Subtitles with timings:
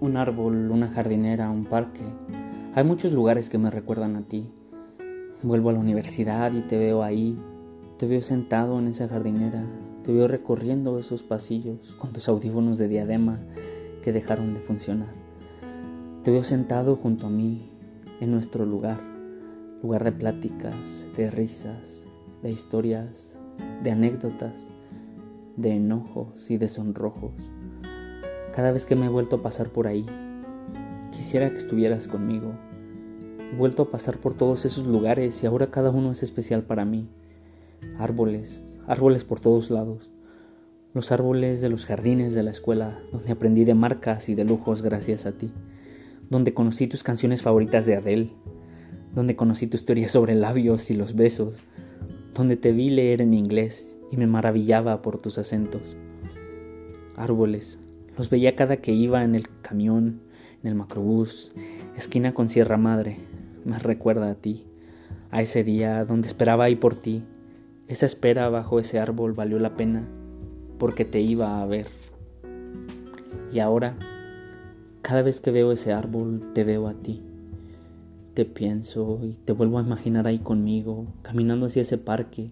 [0.00, 2.02] un árbol, una jardinera, un parque.
[2.74, 4.52] Hay muchos lugares que me recuerdan a ti.
[5.42, 7.38] Vuelvo a la universidad y te veo ahí,
[7.96, 9.64] te veo sentado en esa jardinera,
[10.02, 13.40] te veo recorriendo esos pasillos con tus audífonos de diadema
[14.02, 15.14] que dejaron de funcionar.
[16.24, 17.70] Te veo sentado junto a mí
[18.20, 19.00] en nuestro lugar,
[19.82, 22.02] lugar de pláticas, de risas,
[22.42, 23.40] de historias,
[23.82, 24.66] de anécdotas,
[25.56, 27.32] de enojos y de sonrojos.
[28.58, 30.04] Cada vez que me he vuelto a pasar por ahí,
[31.12, 32.54] quisiera que estuvieras conmigo.
[33.52, 36.84] He vuelto a pasar por todos esos lugares y ahora cada uno es especial para
[36.84, 37.08] mí.
[38.00, 40.10] Árboles, árboles por todos lados.
[40.92, 44.82] Los árboles de los jardines de la escuela, donde aprendí de marcas y de lujos
[44.82, 45.52] gracias a ti.
[46.28, 48.32] Donde conocí tus canciones favoritas de Adele.
[49.14, 51.62] Donde conocí tus teorías sobre labios y los besos.
[52.34, 55.96] Donde te vi leer en inglés y me maravillaba por tus acentos.
[57.14, 57.78] Árboles,
[58.18, 60.20] los veía cada que iba en el camión,
[60.62, 61.52] en el macrobús,
[61.96, 63.18] esquina con Sierra Madre.
[63.64, 64.64] Me recuerda a ti,
[65.30, 67.22] a ese día donde esperaba ahí por ti.
[67.86, 70.04] Esa espera bajo ese árbol valió la pena
[70.78, 71.86] porque te iba a ver.
[73.52, 73.94] Y ahora,
[75.00, 77.22] cada vez que veo ese árbol, te veo a ti.
[78.34, 82.50] Te pienso y te vuelvo a imaginar ahí conmigo, caminando hacia ese parque,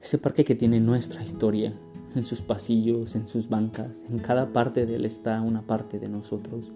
[0.00, 1.74] ese parque que tiene nuestra historia,
[2.16, 6.08] en sus pasillos, en sus bancas, en cada parte de él está una parte de
[6.08, 6.72] nosotros.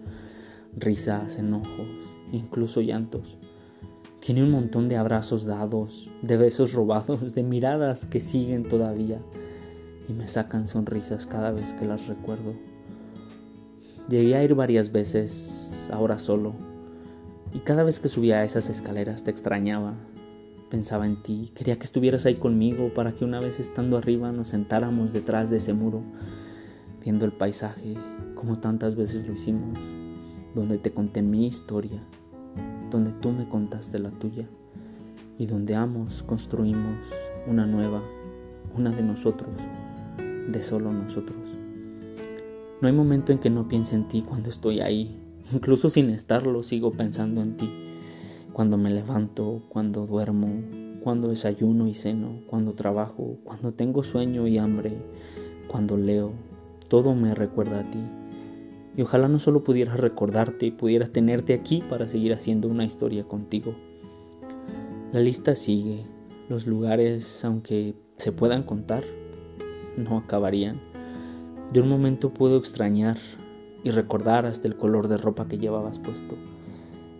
[0.77, 1.87] Risas, enojos,
[2.31, 3.37] incluso llantos.
[4.19, 9.19] Tiene un montón de abrazos dados, de besos robados, de miradas que siguen todavía
[10.07, 12.53] y me sacan sonrisas cada vez que las recuerdo.
[14.07, 16.53] Llegué a ir varias veces, ahora solo,
[17.53, 19.95] y cada vez que subía a esas escaleras te extrañaba,
[20.71, 24.47] Pensaba en ti, quería que estuvieras ahí conmigo para que una vez estando arriba nos
[24.47, 26.01] sentáramos detrás de ese muro,
[27.03, 27.95] viendo el paisaje
[28.35, 29.77] como tantas veces lo hicimos,
[30.55, 32.01] donde te conté mi historia,
[32.89, 34.47] donde tú me contaste la tuya
[35.37, 37.11] y donde ambos construimos
[37.47, 38.01] una nueva,
[38.73, 39.51] una de nosotros,
[40.47, 41.53] de solo nosotros.
[42.79, 45.19] No hay momento en que no piense en ti cuando estoy ahí,
[45.51, 47.90] incluso sin estarlo sigo pensando en ti
[48.53, 50.61] cuando me levanto, cuando duermo,
[51.03, 54.97] cuando desayuno y ceno, cuando trabajo, cuando tengo sueño y hambre,
[55.67, 56.33] cuando leo,
[56.89, 57.99] todo me recuerda a ti.
[58.97, 63.23] Y ojalá no solo pudiera recordarte y pudiera tenerte aquí para seguir haciendo una historia
[63.23, 63.73] contigo.
[65.13, 66.05] La lista sigue,
[66.49, 69.03] los lugares, aunque se puedan contar,
[69.97, 70.75] no acabarían.
[71.71, 73.17] De un momento puedo extrañar
[73.83, 76.35] y recordar hasta el color de ropa que llevabas puesto.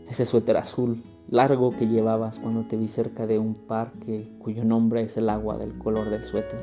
[0.10, 5.02] Ese suéter azul largo que llevabas cuando te vi cerca de un parque cuyo nombre
[5.02, 6.60] es el agua del color del suéter.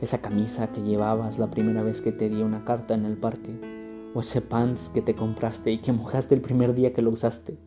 [0.00, 3.50] Esa camisa que llevabas la primera vez que te di una carta en el parque.
[4.14, 7.58] O ese pants que te compraste y que mojaste el primer día que lo usaste.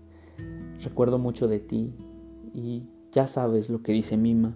[0.81, 1.93] Recuerdo mucho de ti
[2.53, 4.55] y ya sabes lo que dice Mima.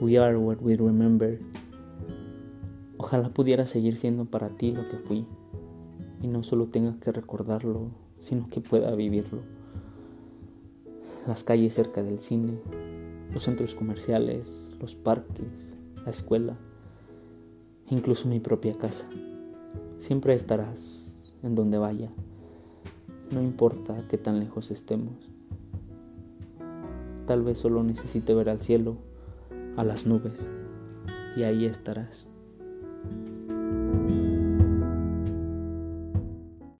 [0.00, 1.38] We are what we remember.
[2.96, 5.24] Ojalá pudiera seguir siendo para ti lo que fui
[6.20, 9.56] y no solo tenga que recordarlo, sino que pueda vivirlo
[11.26, 12.60] las calles cerca del cine,
[13.32, 16.56] los centros comerciales, los parques, la escuela,
[17.90, 19.08] incluso mi propia casa.
[19.98, 22.10] Siempre estarás en donde vaya,
[23.32, 25.14] no importa qué tan lejos estemos.
[27.26, 28.96] Tal vez solo necesite ver al cielo,
[29.76, 30.48] a las nubes,
[31.36, 32.28] y ahí estarás.